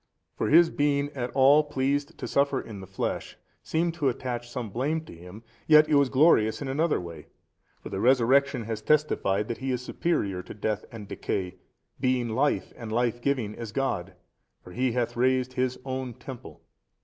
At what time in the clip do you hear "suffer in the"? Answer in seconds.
2.27-2.87